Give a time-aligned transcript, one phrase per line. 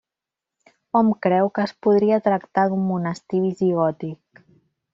[0.99, 4.45] Hom creu que es podria tractar d'un monestir visigòtic.